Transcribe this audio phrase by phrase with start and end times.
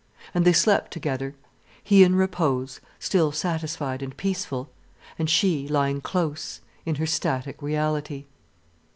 [0.33, 1.35] And they slept together,
[1.83, 4.71] he in repose still satisfied and peaceful,
[5.19, 8.25] and she lying close in her static reality.